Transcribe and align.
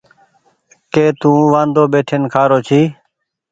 ڪي 0.93 1.05
تو 1.19 1.29
وآندو 1.51 1.83
ٻيٺين 1.91 2.23
کآرو 2.33 2.57
ڇي۔ 2.67 2.81